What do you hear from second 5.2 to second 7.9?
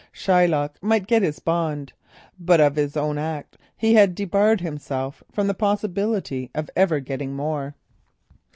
from the possibility of ever getting more.